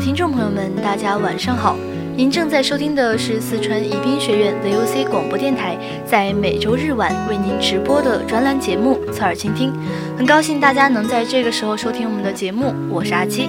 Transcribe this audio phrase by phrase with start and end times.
[0.00, 1.76] 听众朋友们，大家晚上好！
[2.16, 9.70] 您正在收听的是四川宜宾学院 VOC 广播电台在每周日晚为您直播的专栏节目《侧耳倾听》。
[10.16, 13.48] 很高兴大家能在这个时候收听我们的节目，我是阿七，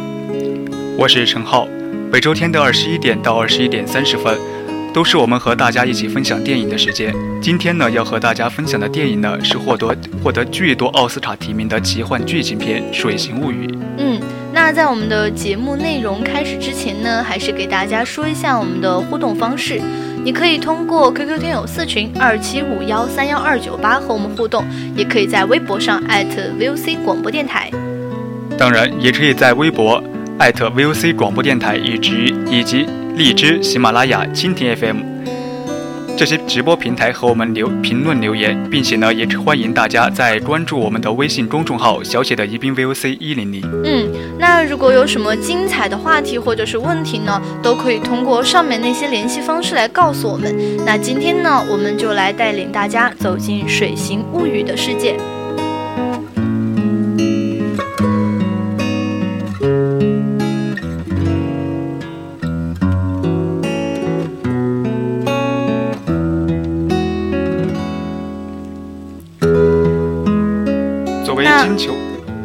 [0.97, 1.67] 我是陈浩。
[2.11, 4.37] 每周天的二十一点到二十一点三十分，
[4.93, 7.15] 都是我们和大家一起分享电影的时间。
[7.41, 13.65] 今天呢，要和大家分享的电影呢，是获得获得巨多奥斯卡提名的奇幻剧情片《水形物语》。
[13.97, 14.18] 嗯。
[14.61, 19.81] 那在我们的节目内容开始之前呢，还是给大家说一下我们的互动方式。
[20.21, 24.65] 你可以通过 QQ 听友四群二七五幺三幺二九八和我们互动，
[24.97, 27.71] 也可以在微博上 @VOC 广播电台。
[28.57, 30.03] 当然，也可以在微博
[30.37, 32.85] @VOC 广播电台以及以及
[33.15, 35.18] 荔枝、喜马拉雅、蜻蜓 FM。
[36.19, 43.61] 这些直播平台和我们留评论留言，并且呢，也欢迎大家在关注我们的微信公众号“小写的宜宾 VOC 一零零”。
[43.85, 50.53] 嗯，那如果有什么精彩的话题或者是问题呢，都可以通过上面那些联系方式来告诉我们。
[50.85, 55.15] 那今天呢，我们就来带领大家走进《水形物语》的世界。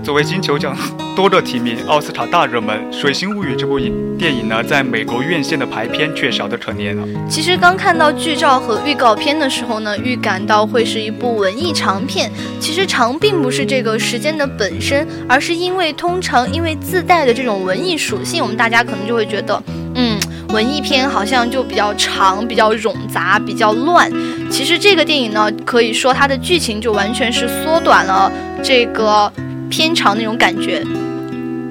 [0.02, 0.76] 作为金球奖
[1.16, 7.06] 多个提名、奥斯卡大热门，《水星物语》这部影电影呢，在美国院线的排片却少得可怜了。
[7.30, 12.30] 其实刚看到剧照和预告片的时候呢，预感到会是一部文艺长片。
[12.58, 19.62] 其实长并不是这个时间的本身，而是因为通常因为自带的这种文艺属性，我们大家可能就会觉得，
[19.94, 20.18] 嗯，
[20.54, 24.08] 文艺片好像就比较长、比较冗杂、比较乱。
[24.48, 28.30] 其实这个电影呢，可以说它的剧情就完全是缩短了
[28.62, 29.30] 这个。
[29.70, 30.84] 偏长那种感觉。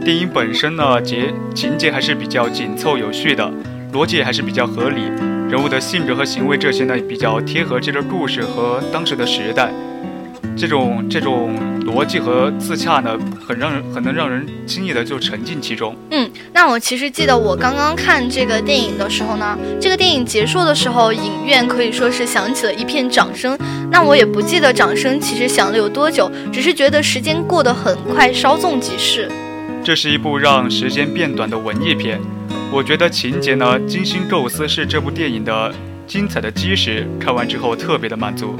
[0.04, 3.50] 电影本身呢，节情节还是比较紧凑有序的，
[3.94, 5.04] 逻辑还是比较合理，
[5.50, 9.72] 人物的性格和行为这些呢，比较贴合这个故事和当时的时代。
[10.56, 11.56] 这种这种
[11.86, 15.96] 逻辑和自洽呢，很让人很能让人轻易的就沉浸其中。
[16.12, 23.58] 嗯，那我其实记得我刚刚看这个电影的时候呢，这个电影结束的时候，影院可以说是响起了一片掌声。
[23.92, 29.30] 那我也不记得掌声其实响了有多久，只是觉得时间过得很快，稍纵即逝。
[29.84, 32.20] 这是一部让时间变短的文艺片，
[32.72, 35.74] 我觉得情节呢精心构思是这部电影的
[36.08, 37.08] 精彩的基石。
[37.20, 38.56] 看完之后特别的满足。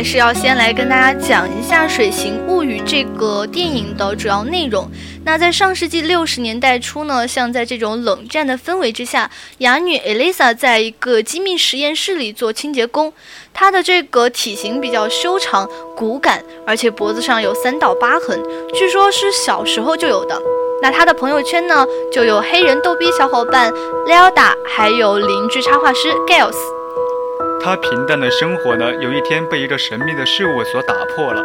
[0.00, 4.90] 还是要先来跟大家讲一下《水形物语》这个电影的主要内容。
[5.26, 13.12] 那在上世纪六十年代初呢，像在这种冷战的氛围之下，哑女 Elisa 在一个机密实验室里做清洁工。
[13.52, 18.42] 她的这个体型比较修长、骨感，而且脖子上有三道疤痕，
[18.72, 20.40] 据说是小时候就有的。
[20.80, 23.70] 那她的朋友圈呢，就有黑人逗逼小伙伴
[24.06, 26.79] Lelda，还有邻居插画师 Gales。
[27.62, 31.42] 他平淡的生活呢，有一天被一个神秘的事物所打破了。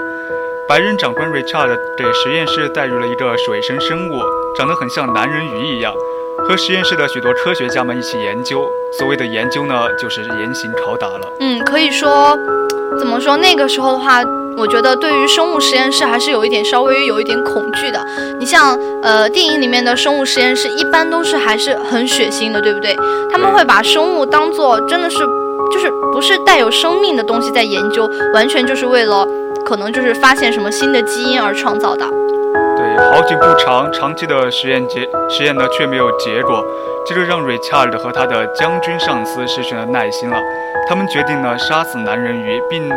[0.68, 4.22] 白人长官 Richard 给实验室带入了一个水生生物，
[4.58, 5.94] 长得很像男人鱼一样，
[6.48, 8.66] 和实验室的许多科学家们一起研究。
[8.98, 11.28] 所谓的研究呢，就是严刑拷打了。
[11.40, 12.38] 嗯，可以说，
[12.98, 13.36] 怎么说？
[13.38, 14.24] 那个时候的话，
[14.58, 18.00] 我觉得对于生物实验室还是有一点稍微有一点恐惧的。
[18.40, 18.46] 你。
[18.46, 22.96] 你像呃电影里面的生物实验室，一般都是还是很血腥的，对不对？
[23.32, 25.18] 他们会把生物当做真的是
[25.72, 29.28] 就是不是带有生命的东西在研究，完全就是为了
[29.66, 32.06] 可能就是发现什么新的基因而创造的。
[32.78, 36.64] 对，好景不长，长期的实验结实验呢却没有结果，
[37.06, 40.38] 这就让 Richard 和他的将军上司失去了耐心了。
[40.88, 42.88] 他们决定呢杀死男人鱼，并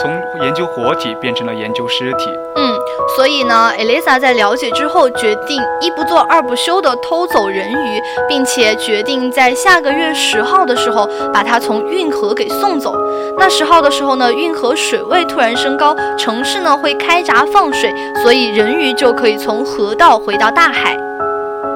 [0.00, 0.10] 从
[0.42, 2.30] 研究活体变成了研究尸体。
[2.56, 2.77] 嗯，
[3.16, 12.94] 所以呢，Elisa 在了解之后，决定一不做二不休的偷走人鱼，并且决定在下个月十号的时候把它从运河给送走。
[13.38, 17.92] 那十号的时候呢，运河水位突然升高，城市呢会开闸放水，
[18.22, 20.96] 所以人鱼就可以从河道回到大海。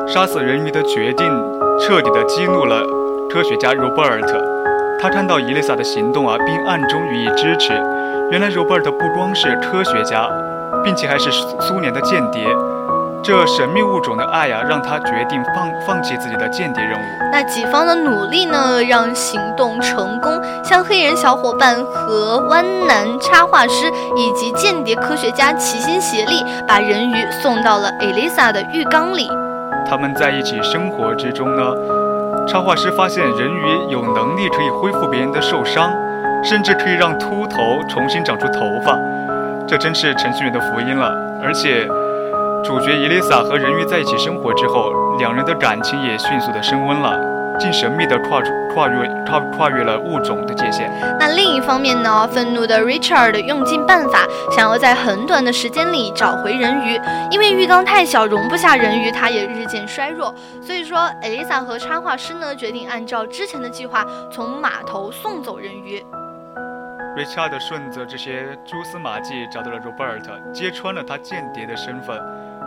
[0.06, 1.26] 杀死人鱼的决定
[1.78, 2.82] 彻底的激怒了
[3.30, 4.26] 科学家 Robert。
[5.00, 7.72] 他看到伊丽莎的行动啊，并暗中予以支持。
[8.30, 10.28] 原来 Robert 不光是科学家，
[10.84, 11.30] 并且还是
[11.60, 12.46] 苏联的间谍。
[13.22, 17.02] 这神秘物种的爱呀，让他决定放放弃自己的间谍任务。
[17.30, 20.42] 那己方的努力呢，让行动成功。
[20.64, 23.86] 像黑人小伙伴和湾南插画师
[24.16, 29.30] 以及间谍科学家齐心协力，把人鱼送到了 Elisa 的浴缸里。
[29.88, 31.62] 他们在一起生活之中呢。
[32.48, 35.92] 插画师发现人鱼有能力可以恢复别人的受伤，
[36.42, 37.56] 甚至可以让秃头
[37.88, 38.98] 重新长出头发，
[39.72, 41.16] 这真是程序员的福音了。
[41.42, 41.86] 而且，
[42.62, 47.18] 主角伊丽莎和人鱼在一起生活之后，两人的感情也迅速的升温了。
[47.58, 50.92] 竟神秘地跨出、跨越、跨跨越了物种的界限。
[51.18, 52.28] 那另一方面呢？
[52.28, 57.00] 愤怒的 Richard 用尽办法，想要在很短的时间里找回人鱼。
[57.30, 60.34] 因为浴缸太小，容不下人鱼，他也日渐衰弱。
[60.60, 66.04] 所以说，Elisa 和插画师呢，决定按照之前的计划，从码头送走人鱼。
[67.14, 72.18] Richard 顺着这些蛛丝马迹，找到了 Robert，揭穿了他间谍的身份，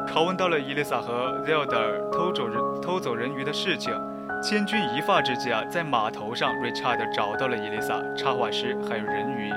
[0.07, 3.91] 拷问到了伊丽莎和 Zelda 偷走人、偷走人鱼的事情。
[4.43, 9.51] 千钧一发之际啊，在码头上，Richard 找到了伊丽莎、插画师还有人鱼。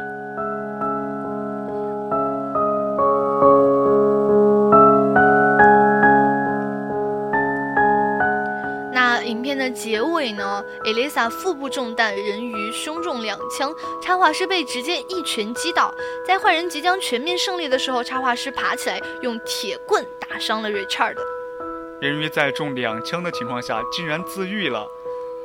[9.49, 15.91] 片的结尾呢？Elisa 腹部中弹，人鱼胸中两枪，插画师被直接一拳击倒。
[16.27, 21.17] 在坏人即将全面胜利的时候，插画师爬起来，用铁棍打伤了 Richard。
[21.99, 24.87] 人鱼在中两枪的情况下，竟然自愈了。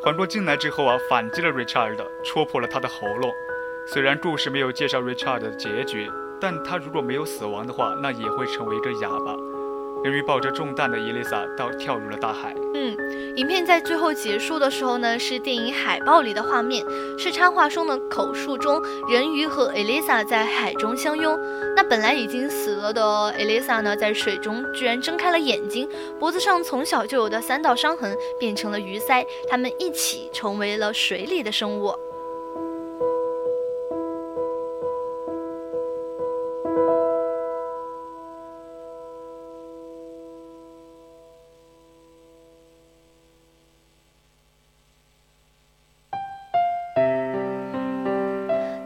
[0.04, 3.32] 缓过劲来之后啊，反击了 Richard，戳破了他的喉咙。
[3.88, 6.12] 虽然故事没有介绍 Richard 的结局，
[6.42, 9.34] 但他如果没有死亡的话，那也会成为一个哑巴。
[10.04, 12.54] 由于抱着中弹的伊丽莎倒跳入了大海。
[12.74, 12.98] 嗯，
[13.38, 16.84] 影片在最后结束的时候呢，是电影海报里的画面，
[17.18, 21.38] 是插画中的口述中，人鱼和伊丽莎在海中相拥。
[21.76, 25.88] 那本来已经死了的伊丽莎呢，在水中居然睁开了眼睛，
[26.20, 31.94] 脖子上从小就有的三道伤痕变成了鱼鳃，他们一起成为了水里的生物。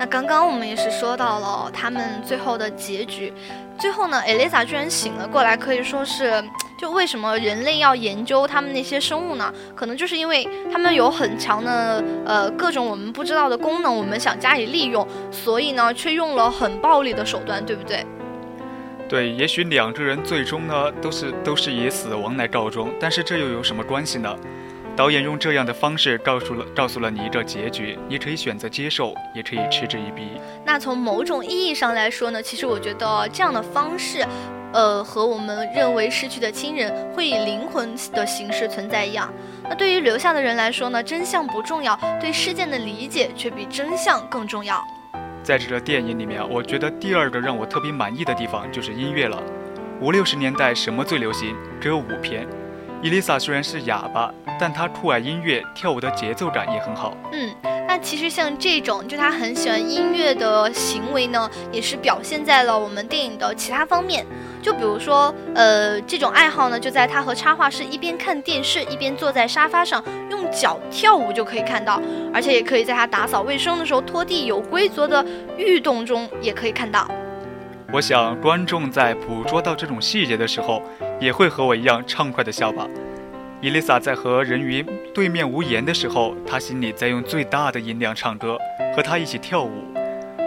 [0.10, 3.34] 刚刚我们也是说到了他们最后的结局，
[3.78, 6.44] 最后呢，艾丽莎居然醒了过来，可以说是，
[6.78, 9.54] 就为什么人类要研究他们那些生物呢？
[9.76, 18.06] 可能就是因为他们有很强的呃各种我们不知道的功能，我们想加以利用，所以呢，却用了很暴力的手段，对不对？
[19.10, 24.36] 对，也许两个人最终呢都是都是以死亡来告终，但是这又有什么关系呢？
[24.98, 30.42] 导演用这样的方式告诉了告诉了你一个结局，你可以选择接受，也可以嗤之以鼻。
[30.66, 34.26] 那从某种意义上来说呢，其实我觉得这样的方式，
[34.74, 39.32] 呃，和我们认为失去的亲人会以灵魂的形式存在一样。
[39.70, 44.84] 那对于留下的人来说呢，真相不重要，对事件的理解却比真相更重要。
[45.44, 49.40] 在这个电影里面，我觉得第二个让我特别满意的地方就是音乐了。
[50.02, 51.56] 五六十年代什么最流行？
[51.80, 52.48] 只有五片。
[53.04, 57.16] 伊丽莎虽然是哑巴，但她酷爱音乐，跳舞的节奏感也很好。
[57.32, 57.54] 嗯，
[57.88, 64.26] 那其实像这种就她很喜欢音乐的行为呢，也是表现在了我们电影的其他方面。
[64.64, 72.02] 就比如说，呃，这种爱好呢，就在她和插画师一边看电视，一边坐在沙发上用脚跳舞就可以看到，
[72.34, 75.24] 而且也可以在她打扫卫生的时候拖地有规则的
[75.56, 77.08] 律动中也可以看到。
[77.94, 80.82] 我想观众在捕捉到这种细节的时候。
[81.20, 82.88] 也会和我一样畅快的笑吧。
[83.60, 88.56] 伊丽莎在和人鱼对面无言的时候，她心里在用最大的音量唱歌，
[88.96, 89.84] 和他一起跳舞。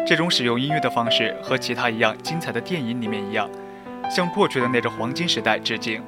[0.06, 3.50] 这种使用音乐的方式和其他一样精彩的电影里面一样，
[4.08, 6.00] 向过去的那个黄金时代致敬。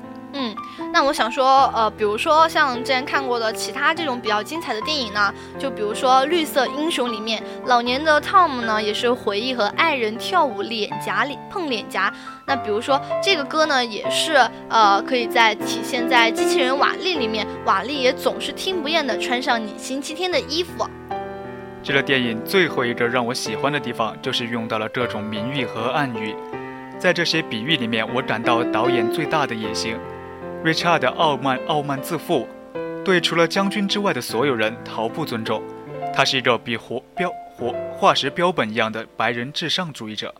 [0.92, 12.12] 那我想说，呃，比如说像之前看过的其他这种比较精彩的电影呢，就比如说《绿色英雄》里面，老年的 Tom 呢也是回忆和爱人跳舞，脸颊里碰脸颊。
[12.44, 14.36] 那比如说这个歌呢，也是
[14.68, 20.86] 呃，可以在体现在机器人瓦力里面，瓦力也总是听不厌的穿上你星期天的衣服。
[21.82, 26.36] 这个电影最后一个让我喜欢的地方，就是用到了这种明喻和暗喻，
[26.98, 29.96] 在这些比喻里面，我感到导演最大的野心。
[30.64, 32.46] Richard 傲慢、傲慢自负，
[33.04, 35.60] 对除了将军之外的所有人毫不尊重。
[36.14, 40.32] 他是一个比活标活化石标本一样的白人至上主义者。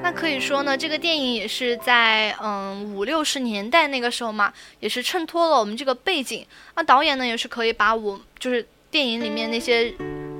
[0.00, 6.46] 那可以说呢，这个电影也是在嗯五六十年代那个时候嘛，也是衬托了我们这个背景。
[6.76, 9.92] 那导演呢，也是可以把我就是电影里面那些。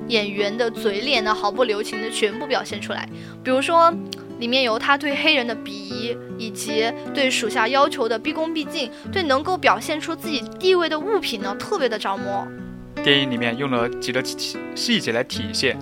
[0.09, 3.09] 演员的嘴脸呢，毫不留情的全部表现出来。
[3.43, 3.93] 比如说，
[4.39, 12.47] 里面有他对黑人的鄙夷，以及对属下要求的毕恭毕敬，对能够表现出自己地位的物品呢，特别的着魔。
[13.03, 14.23] 电影里面用了几个
[14.75, 15.79] 细节来体现，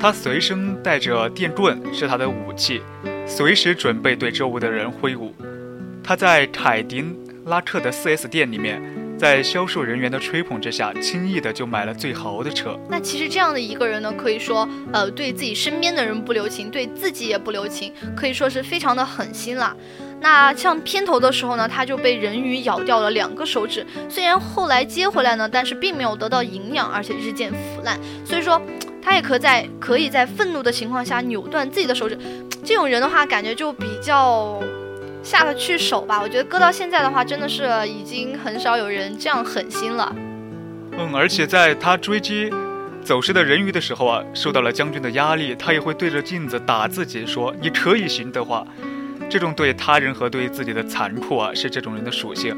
[0.00, 2.80] 他随身带着电棍是他的武器，
[3.26, 5.34] 随时准备对周围的人挥舞。
[6.02, 7.04] 他在凯迪
[7.46, 9.03] 拉克的 4S 店里面。
[9.16, 12.78] 在销售人员的吹捧之下，轻易的就买了最豪的车。
[12.88, 19.74] 那其实这样的一个人呢，可以说，呃，对自己身边的人不留情，对自己也不留情，可以说是非常的狠心了。
[20.20, 27.98] 那像片头的时候呢，他就被人鱼咬掉了两个手指，虽然后来接回来呢，但是并没有得到营养，而且日渐腐烂。
[28.24, 28.60] 所以说，
[29.00, 32.18] 他也可在可以在愤怒的情况下扭断自己的手指。
[32.64, 34.60] 这种人的话，感觉就比较。
[35.24, 40.14] 下得去手吧，我觉得搁到现在的话，真的是已经很少有人这样狠心了。
[40.96, 42.52] 嗯，而且在他追击
[43.02, 48.64] 走失的人鱼的时候啊，受到了将军的压力，他也会对着镜子打自己说：“你可以行的话。”
[49.30, 52.54] 这种对他人和对自己的残酷啊，是这种人的属性。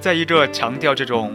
[0.00, 1.32] 在一个强调这种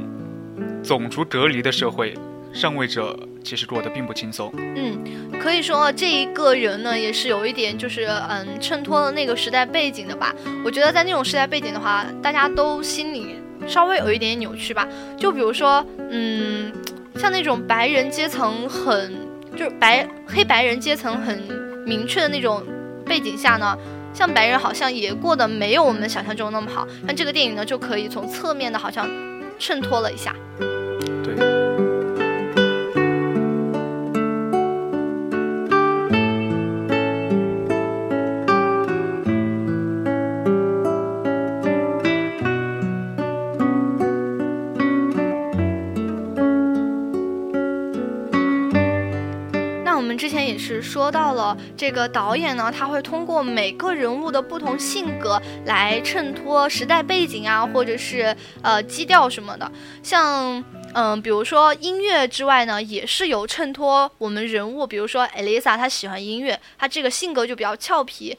[0.83, 2.13] 种族隔离的社会。
[2.51, 4.51] 上位者其实过得并不轻松。
[4.57, 5.01] 嗯，
[5.41, 10.33] 可以说这一个人呢，也是有一点就是嗯，衬托了那个时代背景的吧。
[10.63, 13.35] 我觉得在那种时代背景的话，大家都心里
[13.67, 14.87] 稍微有一点扭曲吧。
[15.17, 16.71] 就比如说，嗯，
[17.15, 19.13] 像那种白人阶层很
[19.55, 21.41] 就是白黑白人阶层很
[21.85, 22.63] 明确的那种
[23.05, 23.75] 背景下呢，
[24.13, 26.87] 像白人好像也过得没有我们想象中那么好。
[27.07, 29.09] 像这个电影呢，就可以从侧面的好像
[29.57, 30.35] 衬托了一下。
[31.23, 31.35] 对
[50.09, 59.71] 我们之前也是说到了这个导演呢，他会通过每个人物的不同性格来衬托时代背景啊，或者是呃基调什么的。
[60.01, 60.63] 像
[60.95, 64.87] 嗯，比如说音乐之外呢，也是有衬托我们人物。
[64.87, 68.35] 比如说艾丽莎，她喜欢音乐，她这个性格就比较俏皮。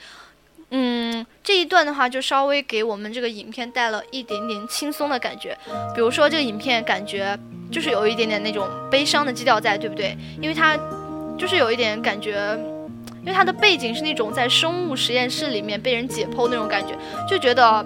[0.70, 5.56] 嗯，这一段的话就稍微给我们这个影片带了一点点轻松的感觉。
[5.94, 7.38] 比如说这个影片感觉
[7.70, 10.18] 就是有一点点那种悲伤的基调在，对不对？
[10.42, 10.76] 因为它。
[11.40, 12.54] 就是有一点感觉，
[13.22, 16.94] 因为它的背景是那种在生物实验室里面被人解剖那种感觉，
[17.26, 17.84] 就觉得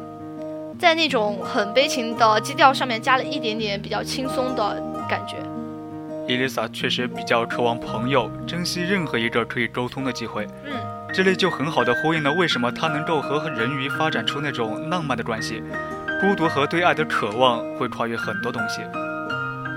[0.77, 5.37] 在那种很悲情的基调上面加了一点点比较轻松的感觉。
[6.27, 10.49] 伊丽莎确实比较渴望朋友，珍惜任何一个可以沟通的机会。
[10.65, 10.73] 嗯，
[11.15, 15.63] 这里就很好的呼应了为什么他能够和人鱼发展出那种浪漫的关系。
[16.21, 18.81] 孤独和对爱的渴望会跨越很多东西。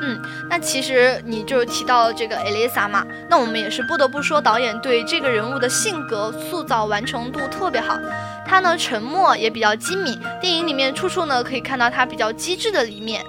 [0.08, 8.00] 嗯，那其实你就是提到这个艾丽莎嘛，那我们也是不得不说，导演对这个人物的性格塑造完成度特别好。
[8.46, 13.22] 他呢沉默也比较机敏，电影里面处处呢可以看到他比较机智的一面。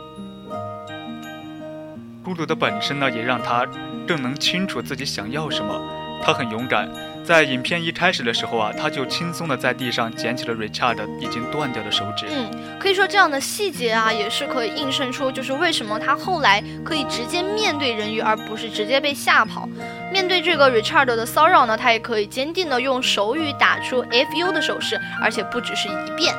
[2.23, 3.67] 孤独的本身呢，也让他
[4.07, 5.81] 更能清楚自己想要什么。
[6.23, 6.89] 他很勇敢。
[7.29, 12.25] 在影片一开始的时候啊，他就轻松的在地上捡起了 Richard 已经断掉的手指。
[12.31, 19.69] 嗯，可以说这样的细节啊，也是可以映衬出，就是为什么他后来可以直接面对人鱼，而不是直接被吓跑。
[20.11, 26.35] 面对这个 Richard 的骚扰呢，他也可以坚定的用手语打出 Fu 的手势，而且不只是一遍。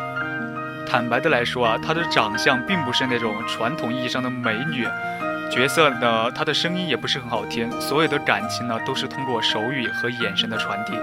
[0.88, 4.88] 坦白的来说啊，她的长相并不是那种传统意义上的美女。
[5.50, 10.94] 角色呢，他的声音也不是很好听，所有的感情呢都是通过手语和眼神的传递，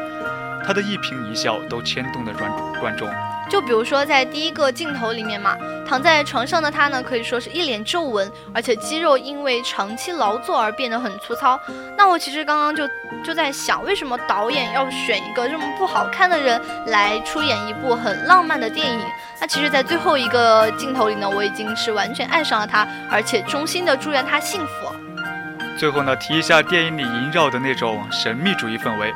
[0.64, 2.50] 他的一颦一笑都牵动着观
[2.80, 3.08] 观众。
[3.48, 5.56] 就比如说在第一个镜头里面嘛，
[5.88, 11.58] 躺在床上的他呢，可以说是一脸皱纹，而且肌肉因为长期劳作而变得很粗糙。
[11.96, 12.88] 那我其实刚刚就
[13.22, 19.00] 就在想，为什么导演要选一个这么不好看的人来出演一部很浪漫的电影？
[19.40, 24.92] 那其实，在最后一个镜头里呢，我已经是完全爱上了他，而且衷心的祝愿他幸福。
[25.78, 29.14] 最后呢，提一下电影里萦绕的那种神秘主义氛围，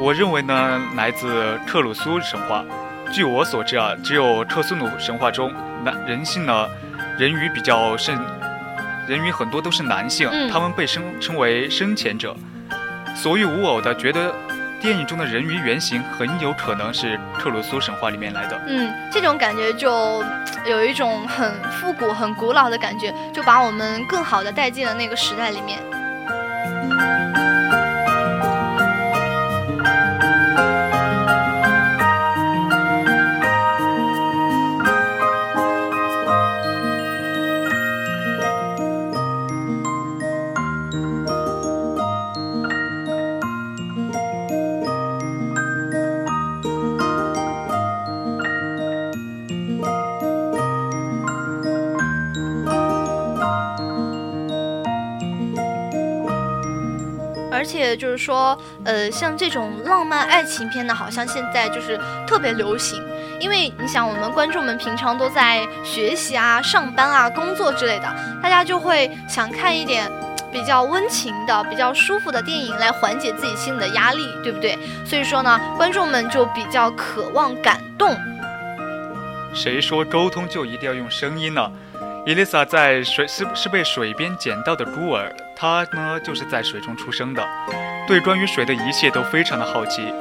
[0.00, 2.64] 我认为呢，来自克鲁苏神话。
[3.10, 5.52] 据我所知啊，只有特苏鲁神话中，
[5.84, 6.68] 男人性呢，
[7.18, 8.16] 人鱼比较甚，
[9.06, 12.36] 人鱼很多都是男性，他们被称称为深潜者。
[13.16, 14.32] 所以无偶的觉得，
[14.80, 18.60] 电影中的人鱼原型很有可能是特鲁苏神话里面来的。
[18.68, 20.22] 嗯，这种感觉就
[20.64, 25.80] 有一种很复古、很古老的感觉，就把我们更好的带进了那个时代里面。
[57.98, 63.02] 就是说，呃，像这种浪漫爱情片呢，好像现在就是特别流行。
[63.40, 70.10] 因为你想，我们观众们平常都在学习啊、上班啊、工作之类的，大家就会想看一点
[70.50, 74.78] 比较温情的、比较舒服的电影来缓解自己心里的压力，对不对？
[75.04, 78.16] 所以说呢，观众们就比较渴望感动。
[79.54, 81.70] 谁说沟通就一定要用声音呢？
[82.28, 85.34] 伊丽莎在水是是被水边捡到的孤儿。
[85.56, 87.42] 他呢，就是在水中出生的，
[88.06, 90.12] 对关于水的一切都非常的好奇。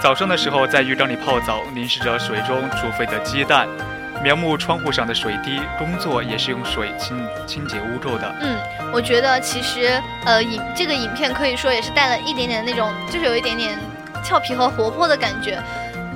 [0.00, 3.66] 早上的时候，在浴缸里泡澡，凝视着水中煮沸的鸡蛋，
[4.22, 8.32] 描摹窗户上的水滴，工作也是用水清清洁污垢的。
[8.40, 8.56] 嗯，
[8.92, 13.76] 我觉得其实，呃，影这个影片可以说也是带了一点点那种，就是有一点点
[14.22, 15.60] 俏皮和活泼的感觉。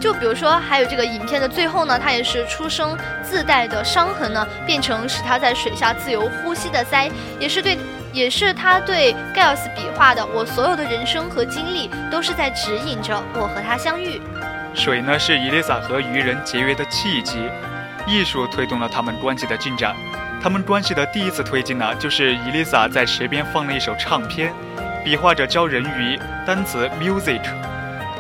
[0.03, 7.79] 就比如说，还有这个影片的最后呢，他也是出生自带的伤痕呢，变成使他在水下自由呼吸的鳃，也是对。
[8.13, 14.21] 也是他对盖尔斯比划的，我所有的人生和经历都是在指引着我和他相遇。
[14.75, 17.39] 水呢，是伊丽莎和鱼人结约的契机，
[18.07, 19.97] 艺术推动了他们关系的进展。
[20.43, 24.53] 他们关系的第一次推进呢，就是伊丽莎在池边放了一首唱片，
[25.03, 27.41] 比划着教人鱼单词 music。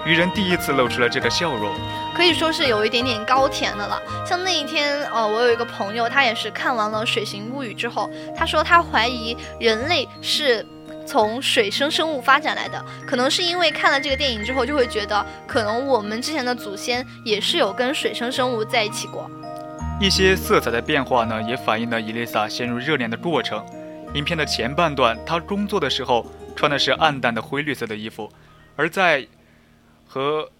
[0.04, 1.72] 渔人第一次露出了这个笑容，
[2.12, 4.02] 可以说是有一点点高甜的了。
[4.26, 10.66] 像那一天，呃，我有一个朋友，他也是看完了《水形物语》之后，他说他怀疑人类是
[11.06, 19.30] 从水生生物发展来的，可能是因为看了这个电影之后，就会觉得可能我们之前的祖先也是有跟水生生物在一起过。
[20.00, 23.64] 一些色彩的变化呢，也反映了伊丽莎陷入热恋的过程。
[24.14, 28.28] 影片的前半段，她工作的时候穿的是暗淡的灰绿色的衣服，
[28.74, 29.24] 而在
[30.12, 30.50] 和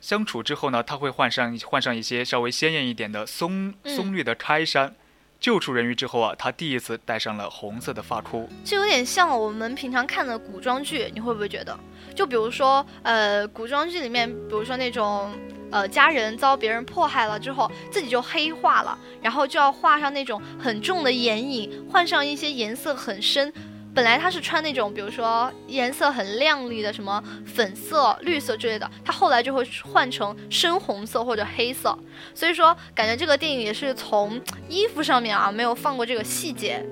[0.00, 4.94] 相处之后呢，他会换上换上一些稍微鲜艳一点的松松绿的开衫。
[5.40, 11.76] 救出人鱼之后啊，他第一次戴上了红色的发箍，这有点像我们平常看的古装剧，你会不会觉得？
[12.14, 15.32] 就比如说，呃，古装剧里面，比如说那种
[15.72, 23.52] 呃家人遭别人迫害了之后，自己就黑化了，然后就要画上那种很重的眼影，换上一些颜色很深。
[23.94, 31.96] 本来他是穿那种，比如说颜色很亮丽的，什么粉色、绿色之类的，他后来就会换成深红色或者黑色。
[32.34, 36.82] 所以说，感觉这个电影也是从衣服上面啊，没有放过这个细节。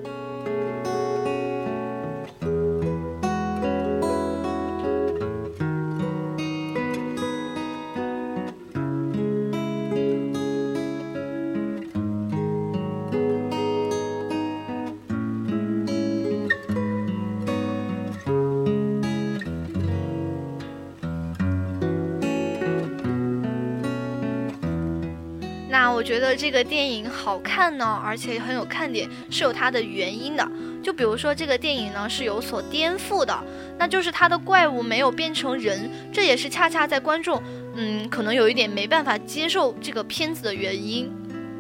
[26.40, 30.50] 这个电影好看呢，而且很有看点，是有它的原因的。
[30.82, 33.44] 就比如说这个电影呢是有所颠覆的，
[33.78, 37.42] 那就是它的怪物没有变成人，这也是恰恰在观众
[37.76, 41.12] 嗯可能有一点没办法接受这个片子的原因。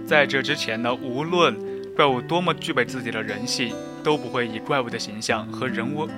[0.06, 1.54] 在这之前呢，无论
[1.94, 6.08] 怪物多么具备自己的人性，都不会以怪物的形象和人物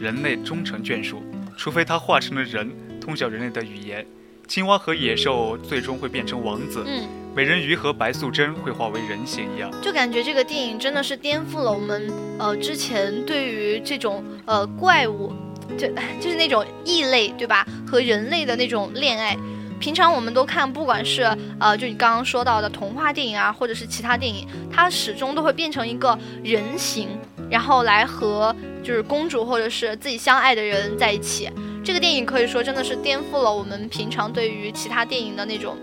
[0.00, 1.22] 人类终成眷属，
[1.58, 4.06] 除非它化成了人，通晓人类的语言。
[4.46, 6.82] 青蛙和野兽最终会变成王子。
[6.86, 7.06] 嗯。
[7.34, 15.32] 美人鱼和白素贞会化为人形一样，就感觉这个电影真的是颠覆了我们呃之前对于这种呃怪物，
[15.78, 15.86] 就
[16.20, 17.64] 就是那种异类对吧？
[17.86, 19.36] 和人类的那种恋爱，
[19.78, 21.22] 平常我们都看，不管是
[21.60, 27.08] 呃，就你刚刚说到的童话电影啊，或者是其他电影，它始终都会变成一个人形，
[27.48, 31.48] 然后来和就是公主或者是自己相爱的人在一起。
[31.84, 35.76] 这个电影可以说真的是颠覆了我们平常对于其他电影的那种，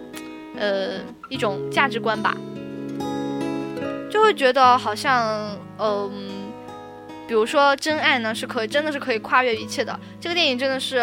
[0.57, 2.35] 呃，一种价值观吧。
[4.09, 6.11] 就会觉得好像，嗯，
[7.27, 9.99] 比如说真爱呢是可以，真的是可以跨越一切的。
[10.19, 11.01] 这个电影真的是。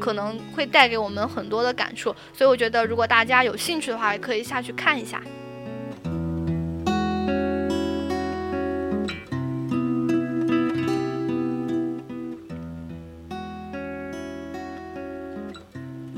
[0.00, 5.20] 可能会带给我们很多的感触，所以我觉得如果大家有兴趣的话，也可以下去看一下。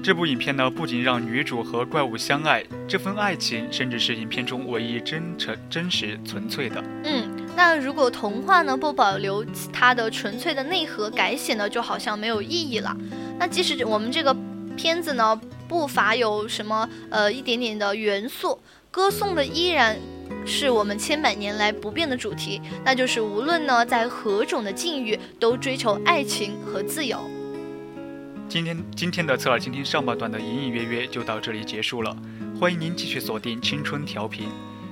[0.03, 6.83] 这部影片呢，不仅让女主和怪物相爱，这份爱情甚至是影片中唯一真诚、真实、纯粹的。
[7.05, 12.97] 嗯，那如果童话呢不保留它的纯粹的内核，改写呢就好像没有意义了。
[13.39, 14.37] 那即使我们这个
[14.77, 18.59] 片子呢不乏有什么呃一点点的元素，
[18.91, 19.97] 歌颂的依然
[20.45, 27.21] 是我们千百年来不变的主题，那就是无论呢在何种的境遇，都追求爱情和自由。
[28.53, 32.15] 今天今天的侧耳倾听上半段的隐隐约约就到这里结束了，
[32.61, 34.47] 欢迎您继续锁定青春调频。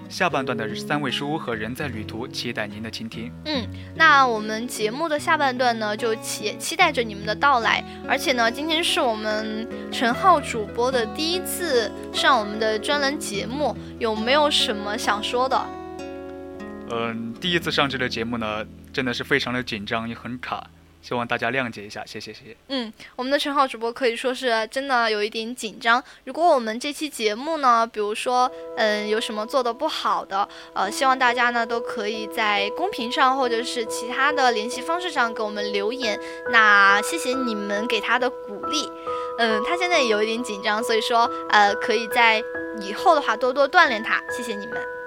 [0.09, 3.31] 下半段的三位书屋和人在旅途，期待您的倾听。
[3.45, 7.85] 嗯，那我们节目的下半段呢，就期期待着你们的到来。
[8.09, 15.67] 而且呢，今天是我们陈浩主播的第一次上我们的专栏节目，有没有什么想说的？
[16.93, 20.67] 嗯，第一次上这个节目呢，真的是非常的紧张，也很卡。
[21.03, 22.57] 希望大家谅解一下，谢谢谢谢。
[22.69, 26.03] 嗯，我们的陈浩主播可以说是真的有一点紧张。
[26.25, 36.21] 如果我们这期节目呢，比如说，嗯，有什么做的不好的，呃，希望大家呢都可以在公屏上或者是其他的联系方式上给我们留言。
[36.53, 38.87] 那谢谢你们给他的鼓励。
[39.39, 42.43] 嗯，他现在也有一点紧张，所以说，呃，可以在
[42.83, 44.21] 以后的话多多锻炼他。
[44.37, 45.00] 谢谢你们。